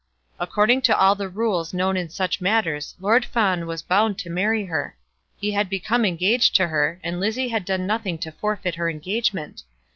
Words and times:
According 0.39 0.81
to 0.89 0.97
all 0.97 1.13
the 1.13 1.29
rules 1.29 1.75
known 1.75 1.95
in 1.95 2.09
such 2.09 2.41
matters 2.41 2.95
Lord 2.99 3.23
Fawn 3.23 3.67
was 3.67 3.83
bound 3.83 4.17
to 4.17 4.31
marry 4.31 4.65
her. 4.65 4.95
He 5.37 5.51
had 5.51 5.69
become 5.69 6.05
engaged 6.05 6.55
to 6.55 6.69
her, 6.69 6.99
and 7.03 7.19
Lizzie 7.19 7.49
had 7.49 7.65
done 7.65 7.85
nothing 7.85 8.17
to 8.17 8.31
forfeit 8.31 8.73
her 8.73 8.89
engagement. 8.89 9.61